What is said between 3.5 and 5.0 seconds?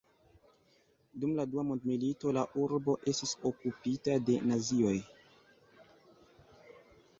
okupita de nazioj.